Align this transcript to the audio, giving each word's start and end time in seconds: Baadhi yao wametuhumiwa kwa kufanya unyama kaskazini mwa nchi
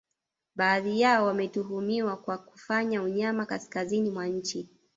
Baadhi 0.55 1.01
yao 1.01 1.25
wametuhumiwa 1.25 2.17
kwa 2.17 2.37
kufanya 2.37 3.03
unyama 3.03 3.45
kaskazini 3.45 4.09
mwa 4.11 4.27
nchi 4.27 4.69